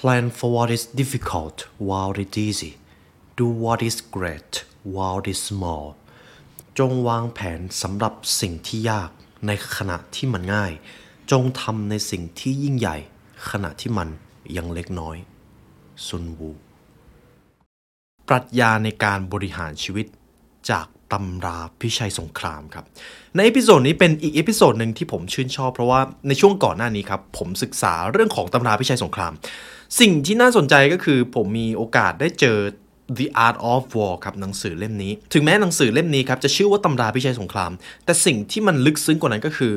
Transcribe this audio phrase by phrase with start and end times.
[0.00, 2.72] Plan for what is difficult while it is easy
[3.38, 4.52] Do what is great
[4.94, 5.86] while it is small
[6.78, 9.10] จงวางแผนสำหรับสิ่งที่ยาก
[9.46, 10.72] ในขณะที่มันง่าย
[11.30, 12.96] จงทำในสิ่งที่ยิ่งใหญ่
[13.50, 14.08] ขณะที่มัน
[14.56, 15.16] ยังเล็กน้อย
[16.06, 16.50] ซุนวู
[18.28, 20.06] ปรัชญาในการบริหารชีวิต
[20.70, 22.84] จาก ตำราพิชัยสงครามครับ
[23.34, 29.32] ใน episode นี้เป็นอีก episode หนึ่งที่ผมชื่นชอบเพราะว่าในช่วงก่อนหน้านี้ครับ ผมศึกษาเรื่องของตำราพิชัยสงคราม
[30.00, 32.58] สิ่งที่น่าสนใจก็คือผมมีโอกาสได้เจอ
[33.18, 37.72] The Art of War ครับหนังสือเล่มนี้ ถึงแม้หนังสือเล่มนี้ครับจะชื่อว่าตำราพิชัยสงคราม
[38.04, 39.74] แต่สิ่งที่มันลึกซึ้งกว่านั้นก็คือ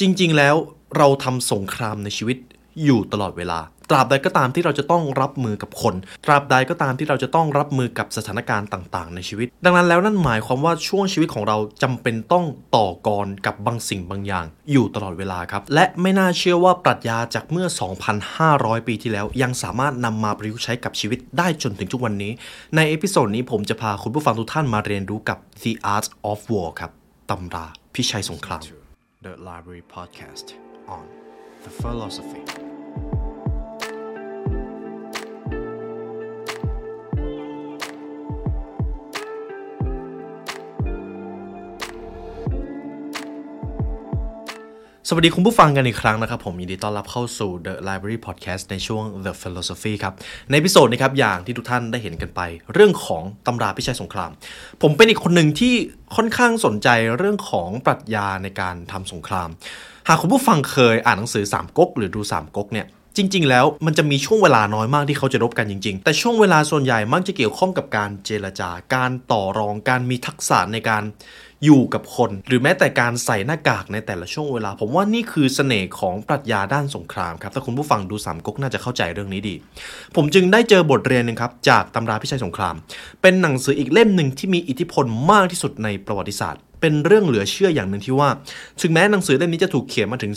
[0.00, 0.54] จริง ๆ แล้ว
[0.96, 2.36] เราทำสงครามในชีวิต
[2.84, 3.60] อยู่ตลอดเวลา
[3.90, 12.44] ตราบใดก็ตามที่เราจะต้องรับมือกับคน ตราบใดก็ตามที่เราจะต้องรับมือกับสถานการณ์ต่าง ๆ ในชีวิต ดังนั้นแล้วนั่นหมายความว่าช่วงชีวิตของเราจำเป็นต้อง
[12.76, 17.66] ต่อกรกับบางสิ่งบางอย่าง อยู่ตลอดเวลาครับ และไม่น่าเชื่อว่าปรัชญาจากเมื่อ
[18.26, 22.32] 2,500 ปีที่แล้ว ยังสามารถนำมาประยุกต์ใช้กับชีวิตได้จนถึงทุกวันนี้
[22.76, 26.90] ใน episode นี้ผมจะพาคุณผู้ฟังทุกท่านมาเรียนรู้กับ The Art of War ครับ
[27.30, 28.62] ตำราพิชัยสงคราม
[29.24, 30.46] The Library Podcast
[30.96, 31.06] on
[31.64, 32.42] the Philosophy
[45.12, 50.14] สวัสดีคุณผู้ฟังกันอีกครั้งนะครับ ผมยินดีต้อนรับเข้าสู่ The Library Podcast ในช่วง The Philosophy ครับ
[50.50, 52.40] ในพิโซดนี้ครับ อย่างที่ทุกท่านได้เห็นกันไป
[52.72, 54.30] เรื่องของตำราพิชัยสงคราม
[54.82, 55.74] ผมเป็นอีกคนหนึ่งที่
[56.16, 56.88] ค่อนข้างสนใจ
[57.18, 59.48] เรื่องของปรัชญาในการทำสงคราม
[60.08, 71.02] หากคุณผู้ฟังเคยอ่านหนังสือสามก๊กหรือดูสามก๊กเนี่ยจริง ๆ แล้วมันจะมีช่วงเวลาน้อยมากที่เขาจะรบกันจริง ๆ แต่ช่วงเวลาส่วนใหญ่มักจะเกี่ยวข้องกับการเจรจาการต่อรองการมีทักษะในการ
[71.64, 79.54] อยู่กับคน หรือแม้แต่การใส่หน้ากากในแต่ละช่วงเวลา ผมว่านี่คือเสน่ห์ของปรัชญาด้านสงครามครับ ถ้าคุณผู้ฟังดูสามก๊กน่าจะเข้าใจเรื่องนี้ดี
[80.16, 82.74] ผมจึงได้เจอบทเรียนหนึ่งครับจากตำราพิชัยสงคราม
[83.22, 88.28] เป็นหนังสืออีกเล่มหนึ่งที่มีอิทธิพลมากที่สุดในประวัติศาสตร์ เป็นเรื่องเหลือเชื่ออย่างหนึ่งที่ว่า
[88.80, 90.32] ถึงแม้หนังสือเล่มนี้จะถูกเขียนมาถึง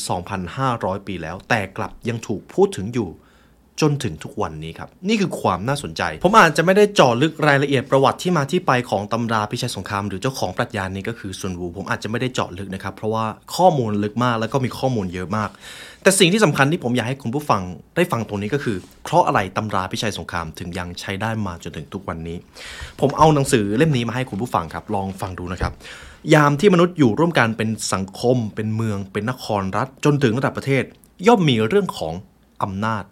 [0.51, 3.09] 2,500 ปีแล้ว แต่กลับยังถูกพูดถึงอยู่
[3.81, 13.25] จนถึงทุกวันนี้ครับ นี่คือความน่าสนใจ ผมอาจจะไม่ได้เจาะลึกรายละเอียดประวัติที่มาที่ไปของตำราพิชัยสงคราม หรือเจ้าของปรัชญานี้ก็คือซุนวู ผมอาจจะไม่ได้เจาะลึกนะครับ เพราะว่า
[13.55, 15.49] ข้อมูลลึกมากแล้วก็มีข้อมูลเยอะมาก
[16.03, 17.61] แต่สิ่งที่สำคัญที่ผมอยากให้คุณผู้ฟัง
[17.95, 22.37] ได้ฟังตรงนี้ก็คือ เพราะอะไรตำราพิชัยสงครามถึงยังใช้ได้มาจนถึงทุกวันนี้
[22.99, 25.73] ผมเอาหนังสือเล่มนี้มาให้คุณผู้ฟังครับลองฟังดูนะครับ
[26.33, 30.83] ยามที่มนุษย์อยู่ร่วมกันเป็นสังคม เป็นเมือง เป็นนครรัฐ จนถึงระดับประเทศ
[31.27, 32.13] ย่อมมีเรื่องของ
[32.63, 33.03] อำนาจ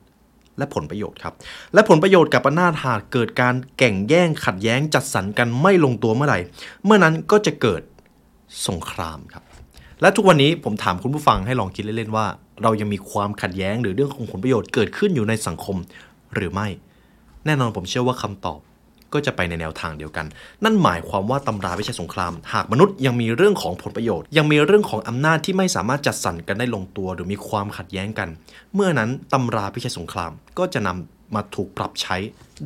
[0.58, 1.34] และผลประโยชน์ครับ
[1.74, 6.40] และผลประโยชน์กับอำนาจหากเกิดการแข่งแย่งขัดแย้งจัดสรรกันไม่ลงตัวเมื่อไหร่
[6.86, 7.82] เมื่อนั้นก็จะเกิด
[8.68, 9.44] สงครามครับ
[10.02, 12.26] และทุกวันนี้ผมถามคุณผู้ฟังให้ลองคิดเล่นๆว่า
[12.64, 15.78] เรายังมีความขัดแย้งหรือเรื่องของผลประโยชน์เกิดขึ้นอยู่ในสังคม
[16.36, 16.68] หรือไม่
[17.46, 18.60] แน่นอนผมเชื่อว่าคำตอบ
[19.14, 20.26] ก็จะไปในแนวทางเดียวกัน
[20.64, 28.30] นั่นหมายความว่าตำราวิชาสงคราม หากมนุษย์ยังมีเรื่องของผลประโยชน์ ยังมีเรื่องของอำนาจที่ไม่สามารถจัดสรรกันได้ลงตัว หรือมีความขัดแย้งกัน
[28.76, 32.18] เมื่อนั้นตำราพิชัยสงครามก็จะนำมาถูกปรับใช้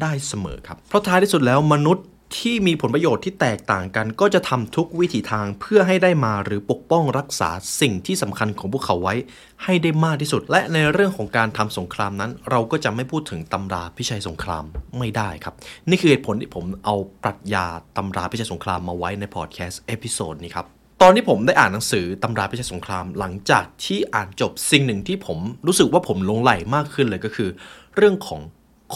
[0.02, 2.06] ได้เสมอครับ เพราะท้ายที่สุดแล้วมนุษย์
[2.38, 7.50] ที่มีผลประโยชน์ที่แตกต่างกัน ก็จะทำทุกวิถีทางเพื่อให้ได้มาหรือปกป้องรักษา
[7.82, 9.16] สิ่งที่สำคัญของพวกเขาไว้
[9.64, 14.64] ให้ได้มากที่สุด และในเรื่องของการทำสงครามนั้น เราก็จะไม่พูดถึงตำราพิชัยสงคราม
[14.98, 15.54] ไม่ได้ครับ
[15.90, 17.66] นี่คือเหตุผลที่ผมเอาปรัชญา
[17.98, 20.66] ตำราพิชัยสงครามมาไว้ในพอดแคสต์ episode นี้ครับ
[21.02, 27.50] ตอนที่ผมได้อ่านหนังสือตำราพิชัยสงครามหลังจากที่อ่านจบสิ่งหนึ่งที่ผมรู้สึกว่าผมลงไหลมากขึ้นเลยก็คือ
[27.96, 28.42] เรื่องของ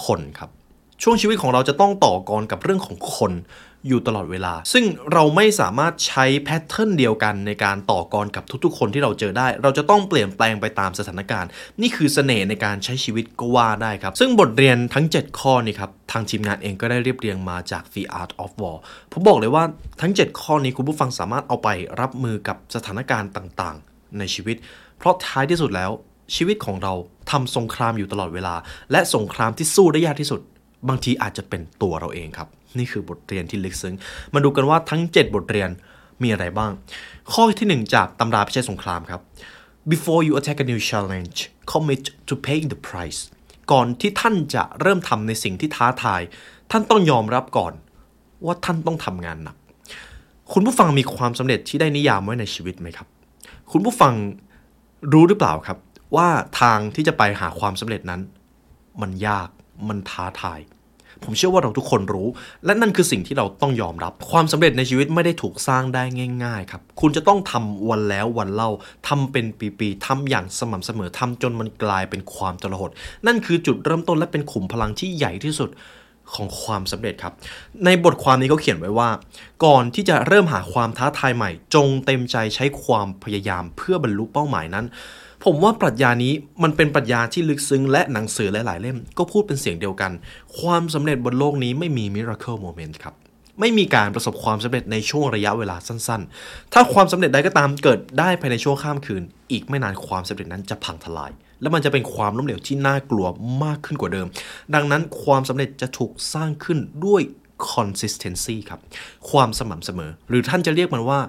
[0.05, 0.49] คนครับ
[1.03, 3.33] ช่วงชีวิตของเราจะต้องต่อกรกับเรื่องของคน
[3.87, 11.49] อยู่ตลอดเวลา ซึ่งเราไม่สามารถใช้แพทเทิร์นเดียวกันในการต่อกรกับทุกๆ คนที่เราเจอได้ เราจะต้องเปลี่ยนแปลงไปตามสถานการณ์
[11.81, 18.77] นี่คือเสน่ห์ในการใช้ชีวิตก็ว่าได้ครับ ซึ่งบทเรียนทั้ง 7 ข้อนี้ครับ ทางทีมงานเองก็ได้เรียบเรียงมาจาก The Art of War
[19.11, 19.63] ผมบอกเลยว่า
[20.01, 21.69] ทั้ง 7 ข้อนี้คุณผู้ฟังสามารถเอาไป
[22.01, 24.55] รับมือกับสถานการณ์ต่างๆ ในชีวิต
[24.97, 25.91] เพราะท้ายที่สุดแล้ว
[26.35, 26.93] ชีวิตของเรา
[27.31, 28.55] ทำสงครามอยู่ตลอดเวลา
[28.91, 30.41] และสงครามที่สู้ได้ยากที่สุด
[30.87, 33.95] บางทีอาจจะเป็นตัวเราเองครับ นี่คือบทเรียนที่ลึกซึ้ง
[34.33, 35.69] มาดูกันว่าทั้ง 7 บทเรียน
[36.23, 36.71] มีอะไรบ้าง
[37.33, 39.21] ข้อที่ 1 จากตำราพิชัยสงครามครับ
[39.91, 41.37] before you attack a new challenge
[41.71, 43.19] commit to paying the price
[43.71, 46.21] ก่อนที่ท่านจะเริ่มทำในสิ่งที่ท้าทาย
[46.71, 47.73] ท่านต้องยอมรับก่อน
[48.45, 49.55] ว่าท่านต้องทำงานหนัก
[50.53, 53.07] คุณผู้ฟังมีความสำเร็จที่ได้นิยามไว้ในชีวิตไหมครับ
[53.71, 54.13] คุณผู้ฟัง
[55.13, 55.77] รู้หรือเปล่าครับ
[56.15, 56.27] ว่า
[56.61, 58.21] ทางที่จะไปหาความสำเร็จนั้น
[59.01, 59.49] มันยาก
[59.87, 60.61] มันท้าทาย
[61.23, 62.27] ผมเชื่อว่าเราทุกคนรู้
[62.65, 66.03] และนั่นคือสิ่งที่เราต้องยอมรับ ความสำเร็จในชีวิตไม่ได้ถูกสร้างได้
[66.43, 68.69] ง่าย ๆ ครับ คุณจะต้องทำวันแล้ววันเล่า
[69.07, 69.45] ทำเป็น
[69.79, 72.91] ปีๆทำอย่างสม่ำเสมอทำจนมันกลายเป็นความทรหด
[73.27, 75.69] นั่นคือจุดเริ่มต้นและเป็นขุมพลังที่ใหญ่ที่สุด
[76.33, 77.33] ของความสำเร็จครับ
[77.85, 79.09] ในบทความนี้เขาเขียนไว้ว่า
[79.65, 84.85] ก่อนที่จะเริ่มหาความท้าทายใหม่ จงเต็มใจใช้ความพยายามเพื่อบรรลุเป้าหมายนั้น
[85.45, 86.33] ผมว่าปรัชญานี้
[86.63, 90.11] มันเป็นปรัชญาที่ลึกซึ้งและหนังสือหลายๆเล่ม ก็พูดเป็นเสียงเดียวกัน
[90.59, 93.15] ความสำเร็จบนโลกนี้ไม่มี miracle moment ครับ
[93.59, 101.31] ไม่มีการประสบความสำเร็จในช่วงระยะเวลาสั้นๆ ถ้าความสำเร็จใดก็ตามเกิดได้ภายในช่วงข้ามคืน อีกไม่นานความสำเร็จนั้นจะพังทลาย
[101.61, 103.27] และมันจะเป็นความล้มเหลวที่น่ากลัว
[103.63, 104.27] มากขึ้นกว่าเดิม
[104.75, 107.21] ดังนั้นความสำเร็จจะถูกสร้างขึ้นด้วย
[107.73, 108.79] consistency ครับ
[109.29, 111.19] ความสม่ำเสมอ หรือท่านจะเรียกมันว่า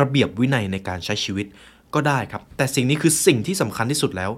[0.00, 1.46] ระเบียบวินัยในการใช้ชีวิต
[1.96, 4.30] ก็ได้ครับ แต่สิ่งนี้คือสิ่งที่สำคัญที่สุดแล้ว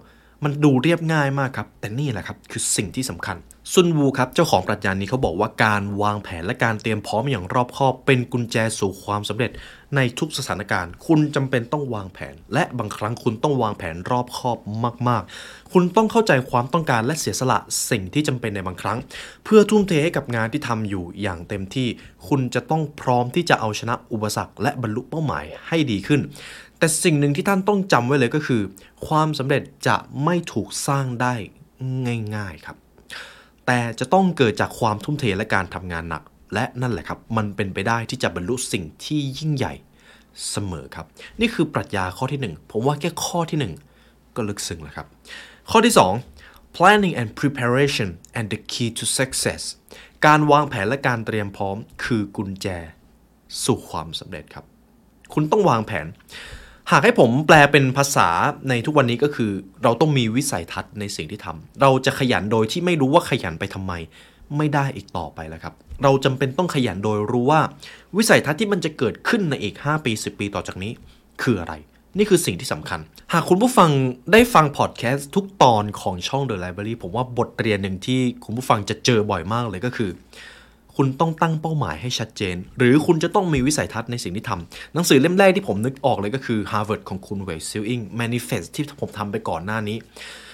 [0.45, 3.37] มันดูเรียบง่ายมากครับ แต่นี่แหละครับคือสิ่งที่สำคัญ
[3.73, 9.51] ซุนวูครับเจ้าของปรัชญานี้เขาบอกว่าการวางแผนและการเตรียมพร้อมอย่างรอบคอบ เป็นกุญแจสู่ความสำเร็จ
[9.97, 14.59] ในทุกสถานการณ์ คุณจำเป็นต้องวางแผน และบางครั้งคุณต้องวางแผนรอบคอบ
[15.09, 17.59] มาก ๆ คุณต้องเข้าใจความต้องการและเสียสละ
[17.91, 18.99] สิ่งที่จำเป็นในบางครั้ง
[19.45, 21.89] เพื่อทุ่มเทให้กับงานที่ทำอยู่อย่างเต็มที่
[22.29, 26.21] คุณจะต้องพร้อมที่จะเอาชนะอุปสรรคและบรรลุเป้าหมายให้ดีขึ้น
[26.79, 28.63] แต่สิ่งหนึ่งที่ท่านต้องจำไว้เลยก็คือ
[29.07, 31.35] ความสำเร็จจะไม่ถูกสร้างได้
[32.37, 32.77] ง่าย ๆครับ
[33.67, 36.23] แต่จะต้องเกิดจากความทุ่มเทและการทำงานหนัก
[36.55, 39.75] และนั่นแหละครับ มันเป็นไปได้ที่จะบรรลุสิ่งที่ยิ่งใหญ่
[40.51, 41.07] เสมอครับ
[41.41, 45.07] นี่คือปรัชญาข้อที่ 1 ผมว่าแค่ข้อที่ 1 ก็ลึกซึ้งแล้วครับ
[45.71, 45.95] ข้อที่
[46.35, 48.09] 2 planning and preparation
[48.39, 49.63] and the key to success
[50.27, 52.67] การวางแผนและการเตรียมพร้อม คือกุญแจ
[53.65, 54.65] สู่ความสำเร็จครับ
[55.33, 56.07] คุณต้องวางแผน
[56.93, 58.29] หากให้ผมแปลเป็นภาษา
[58.69, 59.51] ในทุกวันนี้ก็คือ
[59.83, 63.93] เราต้องมีวิสัยทัศน์ในสิ่งที่ทำเราจะขยันโดยที่ไม่รู้ว่าขยันไปทำไม
[64.57, 67.61] ไม่ได้อีกต่อไปแล้วครับ เราจำเป็นต้องขยันโดยรู้ว่า
[68.17, 70.93] วิสัยทัศน์ที่มันจะเกิดขึ้นในอีก 5 ปี 10 ปีต่อจากนี้
[71.43, 71.75] คืออะไร
[72.19, 73.01] นี่คือสิ่งที่สำคัญ
[73.33, 73.91] หากคุณผู้ฟัง
[74.33, 80.11] ได้ฟังพอดแคสต์ทุกตอนของช่อง The Library ผมว่าบทเรียนหนึ่งที่คุณผู้ฟังจะเจอบ่อยมากเลยก็คือ
[81.01, 89.97] คุณต้องตั้งเป้าหมายให้ชัดเจน หรือคุณจะต้องมีวิสัยทัศน์ในสิ่งที่ทำหนังสือเล่มแรกที่ผมนึกออกเลยก็คือ Harvard ของคุณเวย์ซิลอิง Manifest ที่ผมทำไปก่อนหน้านี้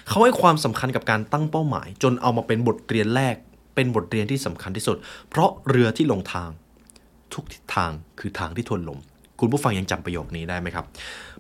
[0.09, 3.35] เขาให้ความสำคัญกับการตั้งเป้าหมาย จนเอามาเป็นบทเรียนแรก
[3.75, 4.97] เป็นบทเรียนที่สำคัญที่สุด
[5.31, 6.51] เพราะเรือที่ลงทาง
[7.35, 7.91] ทุกทิศทาง
[8.21, 9.01] คือทางที่ทวนลม
[9.41, 10.85] คุณผู้ฟังยังจำประโยคนี้ได้ไหมครับ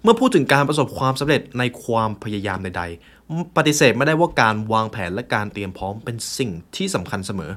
[0.02, 3.23] เมื่อพูดถึงการประสบความสำเร็จในความพยายามใดๆ
[3.56, 7.50] ปฏิเสธไม่ได้ว่าการวางแผนและการเตรียมพร้อมเป็นสิ่งที่สำคัญเสมอ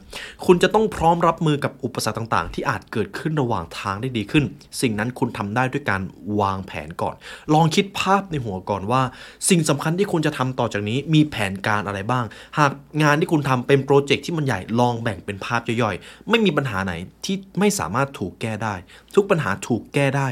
[0.45, 4.45] คุณจะต้องพร้อมรับมือกับอุปสรรคต่างๆ ที่อาจเกิดขึ้นระหว่างทางได้ดีขึ้น
[4.81, 6.01] สิ่งนั้นคุณทำได้ด้วยการ
[6.39, 7.15] วางแผนก่อน
[7.53, 9.01] ลองคิดภาพในหัวก่อนว่า
[9.49, 12.25] สิ่งสำคัญที่คุณจะทำต่อจากนี้มีแผนการอะไรบ้าง
[12.57, 12.71] หาก
[13.03, 16.93] งานที่คุณทำเป็นโปรเจกต์ที่มันใหญ่ลองแบ่งเป็นภาพย่อยๆ ไม่มีปัญหาไหน
[17.25, 18.75] ที่ไม่สามารถถูกแก้ได้
[19.15, 20.27] ทุกปัญหาถูกแก้ได้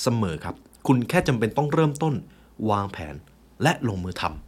[0.00, 0.54] เสมอครับ
[0.86, 2.14] คุณแค่จำเป็นต้องเริ่มต้น
[2.70, 3.14] วางแผน
[3.62, 4.43] และลงมือทำ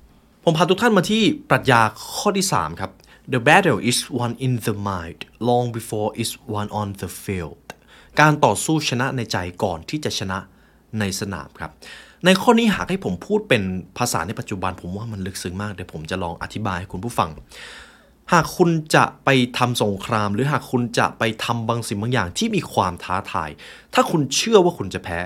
[0.49, 1.81] ผมพาทุกท่านมาที่ปรัชญา
[2.17, 2.91] ข้อที่ 3 ครับ
[3.33, 7.65] The battle is won in the mind long before it's won on the field
[8.21, 10.39] การต่อสู้ชนะในใจก่อนที่จะชนะ
[10.99, 11.71] ในสนามครับ
[12.25, 13.63] ในข้อนี้หากให้ผมพูดเป็น
[13.99, 17.31] ภาษาในปัจจุบันผมว่ามันลึกซึ้งมาก เดี๋ยวผมจะลองอธิบายให้คุณผู้ฟัง
[18.33, 19.29] หากคุณจะไป
[19.59, 23.51] ทำสงคราม หรือหากคุณจะไปทำบางสิ่งบางอย่างที่มีความท้าทาย
[23.95, 25.19] ถ้าคุณเชื่อว่าคุณจะแพ้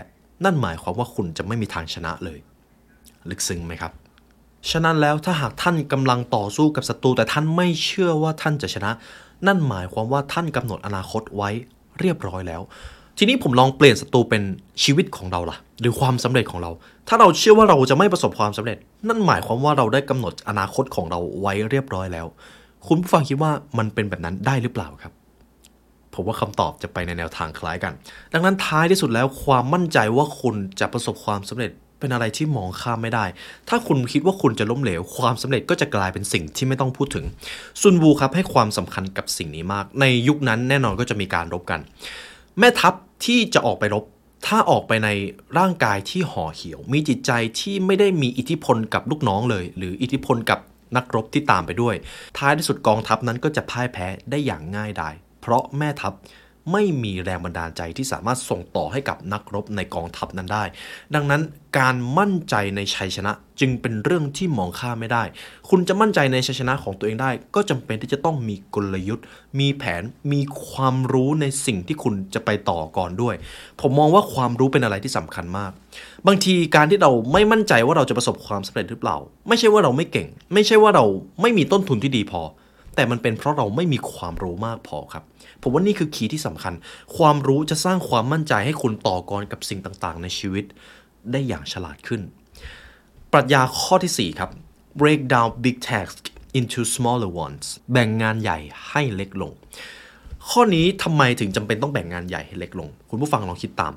[0.45, 2.39] นั่นหมายความว่าคุณจะไม่มีทางชนะเลย
[3.31, 3.93] ลึกซึ้งไหมครับ
[4.71, 8.91] ฉะนั้นแล้วถ้าหากท่านกำลังต่อสู้กับศัตรูแต่ท่านไม่เชื่อว่าท่านจะชนะ
[9.47, 11.51] นั่นหมายความว่าท่านกำหนดอนาคตไว้
[12.01, 12.63] เรียบร้อยแล้ว
[13.19, 14.43] ทีนี้ผมลองเปลี่ยนศัตรูเป็น
[14.83, 16.71] ชีวิตของเราล่ะ หรือความสำเร็จของเรา
[17.09, 22.27] ถ้าเราเชื่อว่าเราจะไม่ประสบความสำเร็จ นั่นหมายความว่าเราได้กำหนดอนาคตของเราไว้เรียบร้อยแล้ว
[22.87, 25.13] คุณผู้ฟังคิดว่ามันเป็นแบบนั้นได้หรือเปล่าครับ
[26.15, 27.93] ผมว่าคำตอบจะไปในแนวทางคล้ายกัน
[28.33, 33.25] ดังนั้นท้ายที่สุดแล้วความมั่นใจว่าคุณจะประสบความสำเร็จ เป็นอะไรที่มองข้ามไม่ได้
[33.69, 37.25] ถ้าคุณคิดว่าคุณจะล้มเหลว ความสำเร็จก็จะกลายเป็นสิ่งที่ไม่ต้องพูดถึง
[37.81, 41.81] ซุนวูครับให้ความสำคัญกับสิ่งนี้มาก ในยุคนั้นแน่นอนก็จะมีการรบกัน
[42.59, 44.05] แม่ทัพที่จะออกไปรบ
[44.47, 45.09] ถ้าออกไปใน
[45.59, 47.31] ร่างกายที่ห่อเหี่ยว มีจิตใจ
[47.61, 50.61] ที่ไม่ได้มีอิทธิพลกับลูกน้องเลย หรืออิทธิพลกับ
[50.97, 51.95] นักรบที่ตามไปด้วย
[52.39, 56.13] ท้ายที่สุดกองทัพนั้นก็จะพ่ายแพ้ได้อย่างง่ายดาย เพราะแม่ทัพ
[56.73, 60.65] ไม่มีแรงบันดาลใจที่สามารถส่งต่อให้กับนักรบในกองทัพนั้นได้
[61.15, 61.43] ดังนั้น
[61.79, 65.23] การมั่นใจในชัยชนะจึงเป็นเรื่องที่มองข้ามไม่ได้
[65.71, 69.25] คุณจะมั่นใจในชัยชนะของตัวเองได้ ก็จำเป็นที่จะต้องมีกลยุทธ์
[69.61, 70.03] มีแผน
[70.33, 73.35] มีความรู้ในสิ่งที่คุณจะไปต่อก่อนด้วย
[73.81, 75.71] ผมมองว่าความรู้เป็นอะไรที่สำคัญมาก
[76.27, 79.17] บางทีการที่เราไม่มั่นใจว่าเราจะประสบความสำเร็จหรือเปล่า
[79.49, 81.05] ไม่ใช่ว่าเราไม่เก่ง ไม่ใช่ว่าเรา
[81.41, 82.43] ไม่มีต้นทุนที่ดีพอ
[82.95, 85.25] แต่มันเป็นเพราะเราไม่มีความรู้มากพอครับ
[85.63, 86.75] ผมว่านี่คือคีย์ที่สำคัญ
[87.17, 90.65] ความรู้จะสร้างความมั่นใจให้คุณต่อกรกับสิ่งต่างๆ ในชีวิต
[91.33, 92.21] ได้อย่างฉลาดขึ้น
[93.33, 94.51] ปรัชญาข้อที่ 4 ครับ
[95.01, 96.29] break down big tasks
[96.59, 99.53] into smaller ones แบ่งงานใหญ่ให้เล็กลง
[100.49, 103.93] ข้อนี้ทำไมถึงจำเป็นต้องแบ่งงานใหญ่ให้เล็กลง คุณผู้ฟังลองคิดตาม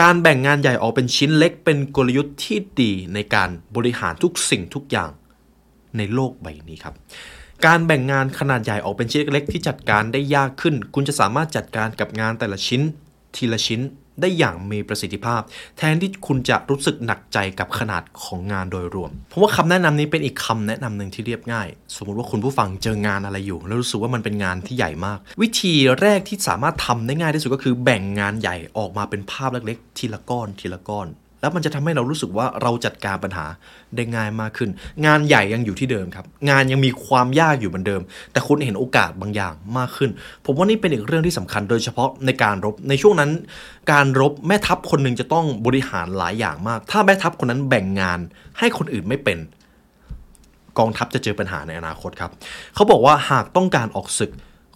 [0.00, 5.10] การแบ่งงานใหญ่ออกเป็นชิ้นเล็กเป็นกลยุทธ์ที่ดีในการบริหารทุกสิ่งทุกอย่าง
[5.96, 6.94] ในโลกใบนี้ครับ
[7.64, 12.82] การแบ่งงานขนาดใหญ่ออกเป็นชิ้นเล็กที่จัดการได้ยากขึ้น คุณจะสามารถจัดการกับงานแต่ละชิ้น
[13.36, 13.82] ทีละชิ้น
[14.20, 15.42] ได้อย่างมีประสิทธิภาพ
[15.78, 31.06] แทนที่คุณจะรู้สึกหนักใจกับขนาดของงานโดยรวม เพราะว่าคำแนะนำนี้เป็นอีกคำแนะนำหนึ่งที่เรียบง่าย สมมติว่าคุณผู้ฟังเจองานอะไรอยู่ แล้วรู้สึกว่ามันเป็นงานที่ใหญ่มาก วิธีแรกที่สามารถทำได้ง่ายที่สุดก็คือแบ่งงานใหญ่ออกมาเป็นภาพเล็กๆ ทีละก้อนทีละก้อน
[31.46, 33.46] แล้วมันจะทำให้เรารู้สึกว่าเราจัดการปัญหา
[33.96, 34.70] ได้ง่ายมากขึ้น
[35.06, 40.10] งานใหญ่ยังอยู่ที่เดิมครับ งานยังมีความยากอยู่เหมือนเดิม แต่คุณเห็นโอกาสบางอย่างมากขึ้น
[40.44, 43.30] ผมว่านี่เป็นอีกเรื่องที่สำคัญโดยเฉพาะในการรบในช่วงนั้น
[43.92, 48.18] การรบแม่ทัพคนหนึ่งจะต้องบริหารหลายอย่างมาก ถ้าแม่ทัพคนนั้นแบ่งงาน
[48.58, 49.38] ให้คนอื่นไม่เป็น
[50.78, 52.30] กองทัพจะเจอปัญหาในอนาคตครับ
[52.74, 54.30] เขาบอกว่าหากต้องการออกศึก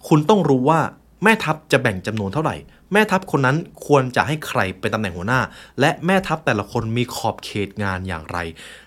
[0.07, 0.79] คุณต้องรู้ว่า
[1.23, 2.55] แม่ทัพจะแบ่งจำนวนเท่าไหร่
[2.93, 5.41] แม่ทัพคนนั้นควรจะให้ใครเป็นตำแหน่งหัวหน้า
[5.79, 8.37] และแม่ทัพแต่ละคนมีขอบเขตงานอย่างไร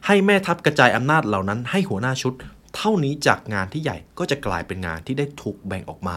[0.06, 2.32] ให้แม่ทัพกระจายอำนาจเหล่านั้นให้หัวหน้าชุด
[2.76, 6.16] เท่านี้จากงานที่ใหญ่ก็จะกลายเป็นงานที่ได้ถูกแบ่งออกมา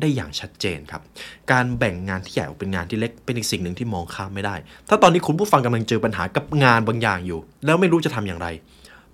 [0.00, 1.02] ได้อย่างชัดเจนครับ
[1.50, 4.54] การแบ่งงานที่ใหญ่ออกเป็นงานที่เล็กเป็นอีกสิ่งหนึ่งที่มองข้ามไม่ได้
[4.88, 8.48] ถ้าตอนนี้คุณผู้ฟังกำลังเจอปัญหากับงานบางอย่างอยู่ แล้วไม่รู้จะทำอย่างไร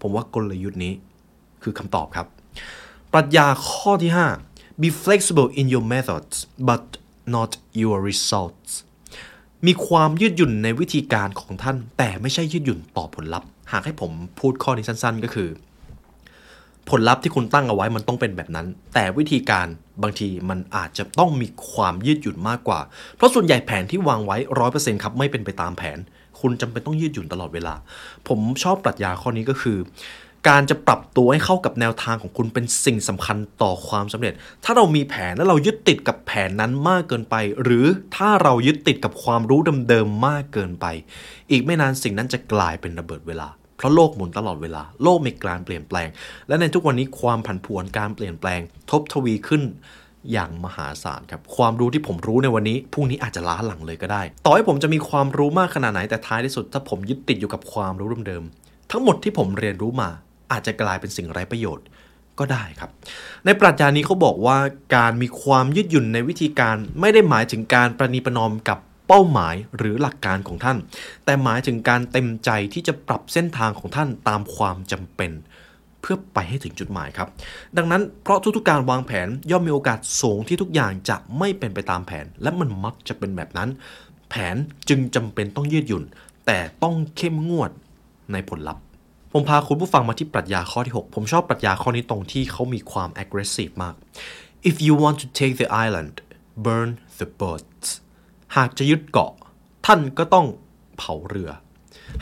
[0.01, 0.93] ผมว่ากลยุทธ์นี้
[1.63, 2.27] คือคำตอบครับ
[3.13, 4.13] ปรัชญาข้อที่
[4.47, 6.37] 5 be flexible in your methods
[6.69, 6.85] but
[7.35, 7.51] not
[7.81, 8.73] your results
[9.67, 15.49] มีความยืดหยุ่นในวิธีการของท่าน แต่ไม่ใช่ยืดหยุ่นต่อผลลัพธ์ หากให้ผมพูดข้อนี้สั้น ๆ ก็คือ
[16.91, 19.67] ผลลัพธ์ที่คุณตั้งเอาไว้มันต้องเป็นแบบนั้น แต่วิธีการ
[20.03, 22.81] บางทีมันอาจจะต้องมีความยืดหยุ่นมากกว่า
[23.17, 25.99] เพราะส่วนใหญ่แผนที่วางไว้ร้อยเปอร์เซ็นต์ครับไม่เป็นไปตามแผน
[26.41, 27.75] คุณจำเป็นต้องยืดหยุ่นตลอดเวลา
[28.29, 29.79] ผมชอบปรัชญาข้อนี้ก็คือ
[30.49, 34.33] การจะปรับตัวให้เข้ากับแนวทางของคุณเป็นสิ่งสำคัญต่อความสำเร็จ
[34.65, 37.87] ถ้าเรามีแผนและเรายึดติดกับแผนนั้นมากเกินไป หรือ
[38.17, 40.87] ถ้าเรายึดติดกับความรู้เดิมๆมากเกินไป
[41.51, 46.09] อีกไม่นานสิ่งนั้นจะกลายเป็นระเบิดเวลา เพราะโลกหมุนตลอดเวลา โลกมีการเปลี่ยนแปลง
[46.49, 48.61] และในทุกวันนี้ความผันผวนการเปลี่ยนแปลง
[48.91, 49.63] ทบทวีขึ้น
[50.33, 60.11] อย่างมหาศาลครับ ความรู้ที่ผมรู้ในวันนี้พรุ่งนี้อาจจะล้าหลังเลยก็ได้ ต่อให้ผมจะมีความรู้มากขนาดไหนแต่ท้ายที่สุด ถ้าผมยึดติดอยู่กับความรู้เดิมๆทั้งหมดที่ผมเรียนรู้มา
[60.55, 61.87] อาจจะกลายเป็นสิ่งไร้ประโยชน์
[62.39, 62.91] ก็ได้ครับ
[63.45, 64.59] ในปรัชญานี้เขาบอกว่า
[64.97, 70.79] การมีความยืดหยุ่นในวิธีการไม่ได้หมายถึงการประนีประนอมกับเป้าหมายหรือหลักการของท่าน
[71.25, 75.33] แต่หมายถึงการเต็มใจที่จะปรับเส้นทางของท่านตามความจำเป็น
[76.01, 77.29] เพื่อไปให้ถึงจุดหมายครับ
[77.77, 83.69] ดังนั้นเพราะทุกๆการวางแผนย่อมมีโอกาสสูงที่ทุกอย่างจะไม่เป็นไปตามแผน และมันมักจะเป็นแบบนั้น
[84.31, 84.57] แผน
[84.89, 86.05] จึงจำเป็นต้องยืดหยุ่น
[86.47, 87.71] แต่ต้องเข้มงวด
[88.33, 88.84] ในผลลัพธ์
[89.37, 93.95] ผมพาคุณผู้ฟังมาที่ปรัชญาข้อที่ 6 ผมชอบปรัชญาข้อนี้ตรงที่เขามีความ aggressive มาก
[94.69, 96.15] if you want to take the island
[96.65, 97.89] burn the boats
[98.57, 99.33] หากจะยึดเกาะ
[99.87, 100.47] ท่านก็ต้อง
[100.99, 101.51] เผาเรือ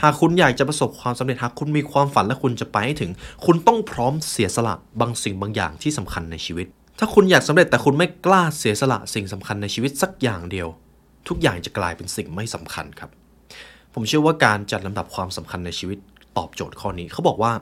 [0.02, 3.10] หากคุณอยากจะประสบความสำเร็จ หากคุณมีความฝันและคุณจะไปให้ถึง
[3.46, 6.66] คุณต้องพร้อมเสียสละบางสิ่งบางอย่างที่สำคัญในชีวิต
[6.98, 10.68] ถ้าคุณอยากสำเร็จแต่คุณไม่กล้าเสียสละสิ่งสำคัญในชีวิตสักอย่างเดียว
[11.28, 13.10] ทุกอย่างจะกลายเป็นสิ่งไม่สำคัญครับ
[13.94, 15.98] ผมเชื่อว่าการจัดลำดับความสำคัญในชีวิต
[16.38, 17.52] ตอบโจทย์ข้อนี้ เขาบอกว่า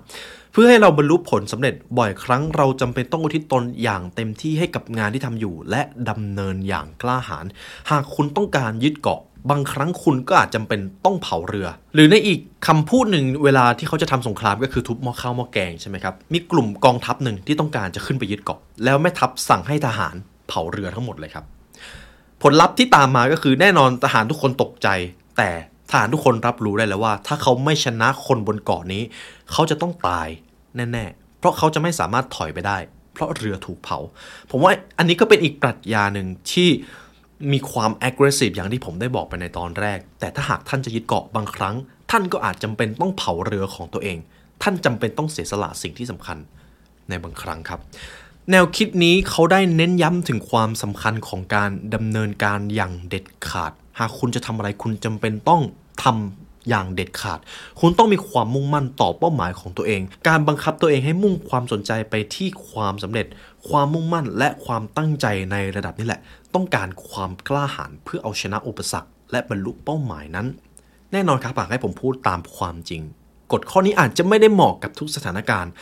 [0.52, 7.46] เพื่อให้เราบรรลุผลสำเร็จบ่อยครั้งเราจำเป็นต้องอุทิศตนอย่างเต็มที่ให้กับงานที่ทำอยู่ และดำเนินอย่างกล้าหาญ
[7.90, 20.14] หากคุณต้องการยึดเกาะบางครั้งคุณก็อาจจำเป็นต้องเผาเรือ หรือในอีกคำพูดหนึ่งเวลาที่เขาจะทำสงครามก็คือทุบหม้อข้าวหม้อแกงใช่ไหมครับ มีกลุ่มกองทัพหนึ่งที่ต้องการจะขึ้นไปยึดเกาะ แล้วแม่ทัพสั่งให้ทหาร
[20.48, 21.44] เผาเรือทั้งหมดเลยครับ
[22.42, 24.88] ผลลัพธ์ที่ตามมาก็คือแน่นอนทหารทุกคนตกใจ
[25.38, 25.50] แต่
[25.90, 29.02] ทหารทุกคนรับรู้ได้แล้วว่า ถ้าเขาไม่ชนะคนบนเกาะนี้
[29.52, 30.28] เขาจะต้องตาย
[30.76, 32.78] แน่ๆ เพราะเขาจะไม่สามารถถอยไปได้
[33.12, 33.98] เพราะเรือถูกเผา
[34.50, 36.68] ผมว่าอันนี้ก็เป็นอีกปรัชญาหนึ่งที่
[37.52, 41.74] มีความ aggressive อย่างที่ผมได้บอกไปในตอนแรก แต่ถ้าหากท่านจะยึดเกาะบางครั้ง
[42.10, 44.18] ท่านก็อาจจำเป็นต้องเผาเรือของตัวเอง
[44.62, 46.38] ท่านจำเป็นต้องเสียสละสิ่งที่สำคัญ
[47.08, 47.80] ในบางครั้งครับ
[48.50, 55.62] แนวคิดนี้เขาได้เน้นย้ำถึงความสำคัญของการดำเนินการอย่างเด็ดขาด หากคุณจะทำอะไรคุณจำเป็นต้อง
[56.02, 57.38] ทำอย่างเด็ดขาด
[57.80, 63.26] คุณต้องมีความมุ่งมั่นต่อเป้าหมายของตัวเอง การบังคับตัวเองให้มุ่งความสนใจไปที่ความสำเร็จ
[63.68, 66.20] ความมุ่งมั่นและความตั้งใจในระดับนี้แหละ
[66.54, 70.46] ต้องการความกล้าหาญเพื่อเอาชนะอุปสรรค และบรรลุเป้าหมายนั้น
[71.12, 73.02] แน่นอนครับหากให้ผมพูดตามความจริง
[73.52, 75.72] กฎข้อนี้อาจจะไม่ได้เหมาะกับทุกสถานการณ์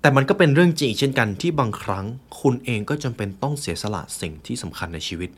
[0.00, 2.04] แต่มันก็เป็นเรื่องจริงเช่นกันที่บางครั้ง
[2.40, 5.30] คุณเองก็จำเป็นต้องเสียสละสิ่งที่สำคัญในชีวิต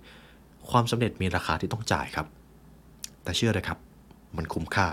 [0.70, 2.26] ความสำเร็จมีราคาที่ต้องจ่ายครับ
[3.22, 3.78] แต่เชื่อเลยครับ
[4.36, 4.88] มันคุ้มค่า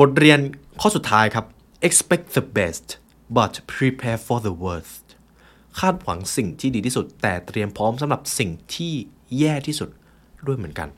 [0.00, 0.38] บทเรียน
[0.80, 1.44] ข้อสุดท้ายครับ
[1.88, 2.86] expect the best
[3.36, 5.04] but prepare for the worst
[5.80, 8.92] คาดหวังสิ่งที่ดีที่สุด แต่เตรียมพร้อมสำหรับสิ่งที่
[9.38, 9.88] แย่ที่สุด
[10.46, 10.88] ด้วยเหมือนกัน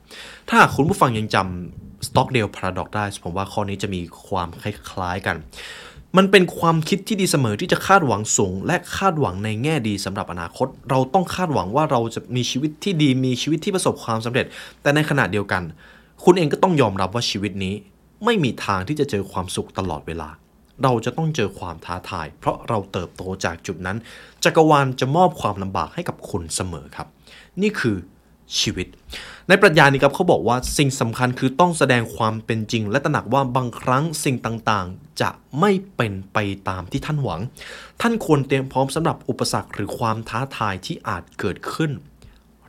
[0.49, 5.37] ถ้าคุณผู้ฟังยังจำ Stockdale Paradox ได้ ผมว่าข้อนี้จะมีความคล้ายๆกัน
[6.17, 14.45] มันเป็นความคิดที่ดีเสมอที่จะคาดหวังสูง และคาดหวังในแง่ดีสำหรับอนาคต เราต้องคาดหวังว่าเราจะมีชีวิตที่ดีมีชีวิตที่ประสบความสำเร็จ
[14.81, 15.63] แต่ในขณะเดียวกัน
[16.23, 17.73] คุณเองก็ต้องยอมรับว่าชีวิตนี้
[18.25, 20.29] ไม่มีทางที่จะเจอความสุขตลอดเวลา
[20.83, 23.97] เราจะต้องเจอความท้าทาย เพราะเราเติบโตจากจุดนั้น
[24.43, 27.07] จักรวาลจะมอบความลำบากให้กับคุณเสมอครับ
[27.61, 27.95] นี่คือ
[28.59, 28.87] ชีวิต
[29.47, 36.37] ในปรัชญานี้ครับเขาบอกว่าสิ่งสำคัญคือต้องแสดงความเป็นจริง และตระหนักว่าบางครั้งสิ่งต่างๆ จะไม่เป็นไป
[36.69, 37.41] ตามที่ท่านหวัง
[38.01, 41.91] ท่านควรเตรียมพร้อมสำหรับอุปสรรคหรือความท้าทายที่อาจเกิดขึ้น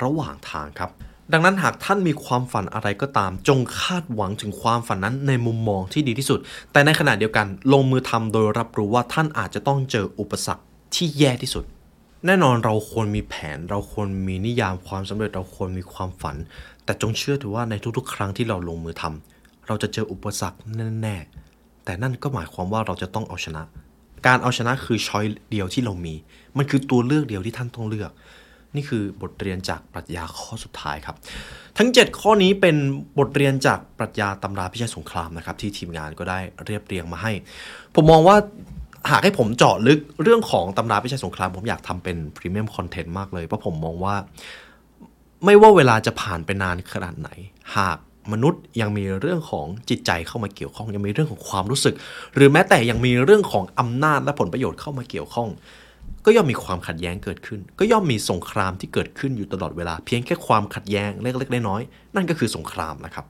[0.02, 0.90] ระหว่างทางครับ
[1.32, 6.38] ดังนั้นหากท่านมีความฝันอะไรก็ตาม จงคาดหวังถึงความฝันนั้นในมุมมองที่ดีที่สุด
[6.72, 10.62] แต่ในขณะเดียวกันลงมือทำโดยรับรู้ว่าท่านอาจจะต้องเจออุปสรรค
[10.94, 11.64] ที่แย่ที่สุด
[12.26, 16.36] แน่นอนเราควรมีแผน เราควรมีนิยามความสำเร็จเราควรมีความฝัน
[16.84, 20.58] แต่จงเชื่อถือว่าในทุกๆ ครั้งที่เราลงมือทำเราจะเจออุปสรรค
[21.02, 23.62] แน่ๆแต่นั่นก็หมายความว่าเราจะต้องเอาชนะ
[24.26, 26.14] การเอาชนะคือช้อยเดียวที่เรามี
[26.58, 28.10] มันคือตัวเลือกเดียวที่ท่านต้องเลือก
[28.76, 31.16] นี่คือบทเรียนจากปรัชญาข้อสุดท้ายครับ
[31.78, 32.76] ทั้ง 7 ข้อนี้เป็น
[33.18, 37.32] บทเรียนจากปรัชญาตำราพิชัยสงครามนะครับที่ทีมงานก็ได้เรียบเรียงมาให้
[37.94, 38.36] ผมมองว่า
[39.10, 44.16] หากให้ผมเจาะลึกเรื่องของตำราพิชัยสงคราม ผมอยากทำเป็นพรีเมียมคอนเทนต์มากเลย เพราะผมมองว่า
[45.44, 47.28] ไม่ว่าเวลาจะผ่านไปนานขนาดไหน
[47.76, 47.98] หาก
[48.32, 51.94] มนุษย์ยังมีเรื่องของจิตใจเข้ามาเกี่ยวข้อง ยังมีเรื่องของความรู้สึก
[52.34, 55.48] หรือแม้แต่ยังมีเรื่องของอำนาจและผลประโยชน์เข้ามาเกี่ยวข้อง
[56.24, 63.24] ก็ย่อมมีความขัดแย้งเกิดขึ้น ก็ย่อมมีสงครามที่เกิดขึ้นอยู่ตลอดเวลา เพียงแค่ความขัดแย้งเล็กๆน้อยๆนั่นก็คือสงครามนะครับ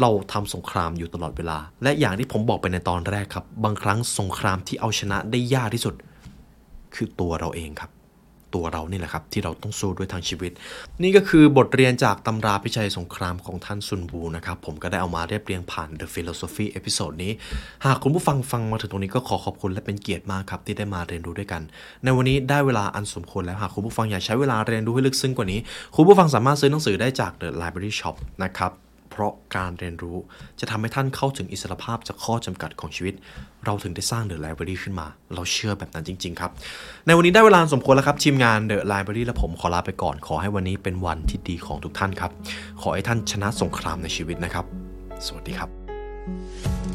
[0.00, 5.94] เราทำสงครามอยู่ตลอดเวลา และอย่างที่ผมบอกไปในตอนแรกครับ บางครั้งสงครามที่เอาชนะได้ยากที่สุด
[6.94, 7.90] คือตัวเราเองครับ
[8.54, 10.52] ตัวเรานี่แหละครับ ที่เราต้องสู้ด้วยทางชีวิต
[11.02, 17.32] นี่ก็คือบทเรียนจากตำราพิชัยสงครามของท่านซุนวูนะครับ ผมก็ได้เอามาเรียบเรียงผ่าน The Philosophy episode นี้
[17.84, 21.62] หากคุณผู้ฟังฟังมาถึงตรงนี้ก็ขอขอบคุณและเป็นเกียรติมากครับ ที่ได้มาเรียนรู้ด้วยกัน
[22.04, 25.60] ในวันนี้ได้เวลาอันสมควรแล้วหากคุณผู้ฟังอยากใช้เวลาเรียนรู้ให้ลึกซึ้งกว่านี้
[25.96, 28.72] คุณผู้ฟังสามารถซื้อหนังสือได้จาก The Library Shop นะครับ
[29.14, 30.16] เพราะการเรียนรู้
[30.60, 33.14] จะทำให้ท่านเข้าถึงอิสรภาพจากข้อจำกัดของชีวิต
[33.64, 36.50] เราถึงได้สร้างเดอะไลบรารีขึ้นมา เราเชื่อแบบนั้นจริง ๆ ครับ
[37.06, 42.30] ในวันนี้ได้เวลาสมควรแล้วครับทีมงานเดอะไลบรารีและผมขอลาไปก่อนขอให้วันนี้เป็นวันที่ดีของทุกท่านครับ
[42.82, 44.64] ขอให้ท่านชนะสงครามในชีวิตนะครับ
[45.26, 46.93] สวัสดีครับ